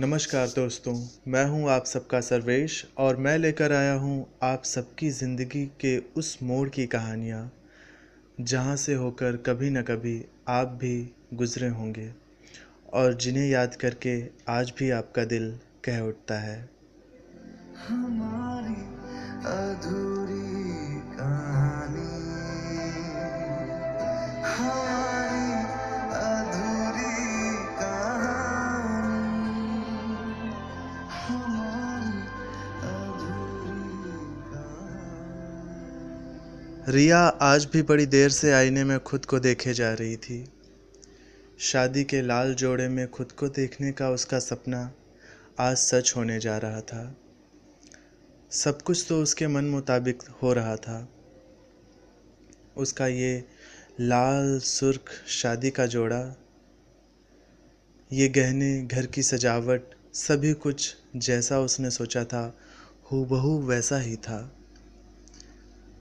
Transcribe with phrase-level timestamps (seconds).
[0.00, 0.92] नमस्कार दोस्तों,
[1.28, 6.38] मैं हूँ आप सबका सर्वेश और मैं लेकर आया हूँ आप सबकी ज़िंदगी के उस
[6.42, 7.40] मोड़ की कहानियाँ,
[8.40, 12.10] जहाँ से होकर कभी न कभी आप भी गुज़रे होंगे
[12.92, 15.50] और जिन्हें याद करके आज भी आपका दिल
[15.84, 16.58] कह उठता है।
[17.88, 18.76] हमारी
[19.54, 22.06] अधूरी कहानी।
[24.44, 24.95] हमारी
[36.88, 40.48] रिया आज भी बड़ी देर से आईने में खुद को देखे जा रही थी।
[41.58, 44.92] शादी के लाल जोड़े में खुद को देखने का उसका सपना
[45.58, 47.16] आज सच होने जा रहा था।
[48.50, 51.08] सब कुछ तो उसके मन मुताबिक हो रहा था।
[52.76, 53.44] उसका ये
[54.00, 56.36] लाल सुर्ख शादी का जोड़ा,
[58.12, 59.82] ये गहने, घर की सजावट,
[60.14, 62.58] सभी कुछ जैसा उसने सोचा था,
[63.12, 64.52] हूबहू वैसा ही था।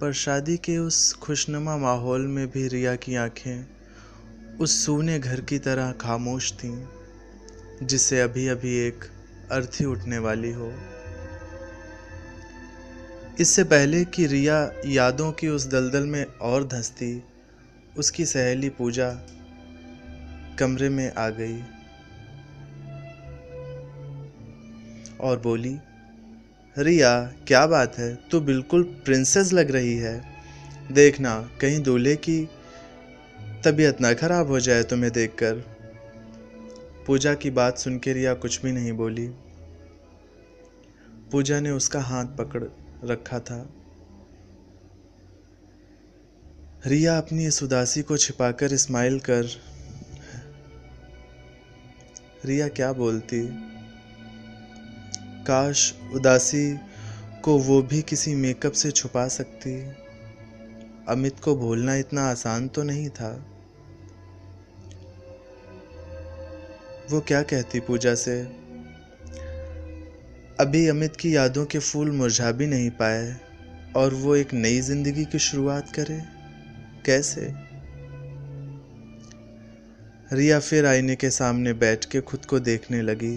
[0.00, 3.66] पर शादी के उस खुशनुमा माहौल में भी रिया की आँखें
[4.60, 6.86] उस सूने घर की तरह खामोश थीं
[7.82, 9.04] जिससे अभी अभी एक
[9.52, 10.72] अर्थी उठने वाली हो।
[13.40, 17.22] इससे पहले कि रिया यादों की उस दलदल में और धंसती,
[17.98, 19.10] उसकी सहेली पूजा
[20.58, 21.62] कमरे में आ गई
[25.20, 25.78] और बोली
[26.78, 28.18] रिया, क्या बात है?
[28.30, 30.24] तू बिल्कुल प्रिंसेस लग रही है।
[30.92, 32.48] देखना, कहीं दूल्हे की
[33.64, 35.54] तबीयत ना खराब हो जाए तुम्हें देखकर।
[37.06, 39.28] पूजा की बात सुन के रिया कुछ भी नहीं बोली।
[41.32, 42.64] पूजा ने उसका हाथ पकड़
[43.04, 43.70] रखा था।
[46.86, 49.46] रिया अपनी इस उदासी को छिपाकर स्माइल कर
[52.44, 53.73] रिया क्या बोलती?
[55.46, 56.78] काश उदासी
[57.42, 59.74] को वो भी किसी मेकअप से छुपा सकती।
[61.08, 63.46] अमित को भूलना इतना आसान तो नहीं था।
[67.10, 68.40] वो क्या कहती पूजा से?
[70.60, 73.36] अभी अमित की यादों के फूल मुरझा भी नहीं पाए,
[73.96, 76.22] और वो एक नई ज़िंदगी की शुरुआत करे?
[77.06, 77.52] कैसे?
[80.32, 83.36] रिया फिर आईने के सामने बैठ के खुद को देखने लगी।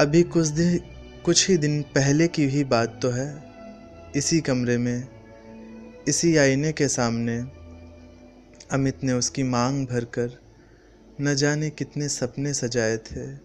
[0.00, 0.78] अभी कुछ दिन,
[1.24, 3.44] कुछ ही दिन पहले की ही बात तो है।
[4.16, 5.08] इसी कमरे में,
[6.08, 7.38] इसी आईने के सामने,
[8.70, 10.38] अमित ने उसकी मांग भरकर
[11.20, 13.38] न जाने कितने सपने सजाए थे।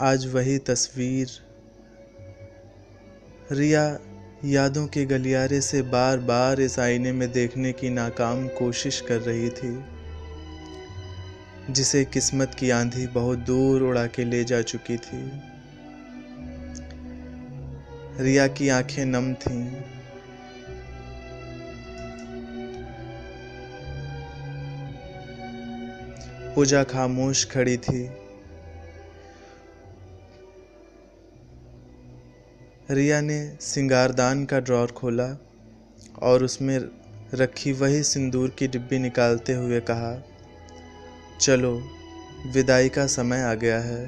[0.00, 1.28] आज वही तस्वीर,
[3.52, 3.98] रिया
[4.44, 9.50] यादों के गलियारे से बार बार इस आईने में देखने की नाकाम कोशिश कर रही
[9.50, 9.97] थी।
[11.70, 15.40] जिसे किस्मत की आंधी बहुत दूर उड़ा के ले जा चुकी थी।
[18.20, 19.70] रिया की आँखें नम थीं।
[26.54, 28.10] पूजा खामोश खड़ी थी।
[32.90, 35.40] रिया ने सिंगारदान का ड्रॉर खोला
[36.22, 36.78] और उसमें
[37.34, 40.24] रखी वही सिंदूर की डिब्बी निकालते हुए कहा
[41.40, 41.82] चलो,
[42.46, 44.06] विदाई का समय आ गया है।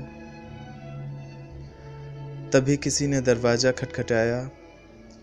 [2.51, 4.51] तभी किसी ने दरवाज़ा खटखटाया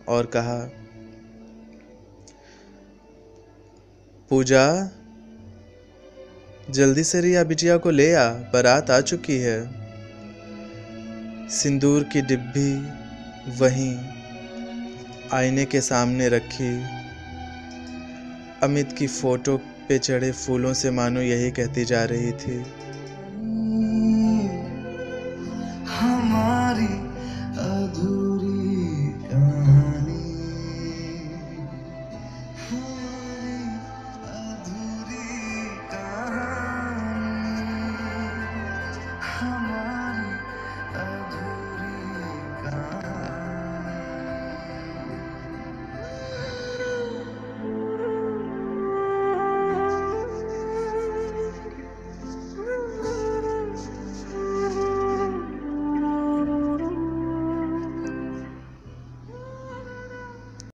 [0.07, 0.71] और कहा,
[4.29, 4.91] पूजा,
[6.69, 9.87] जल्दी से रिया बिटिया को ले आ, बारात आ चुकी है।
[11.49, 12.73] सिंदूर की डिब्बी
[13.59, 13.97] वहीं
[15.33, 16.83] आईने के सामने रखी।
[18.63, 22.86] अमित की फ़ोटो पे चढ़े फूलों से मानो यही कहती जा रही थी।